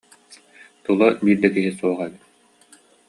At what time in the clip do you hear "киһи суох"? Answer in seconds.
1.59-2.01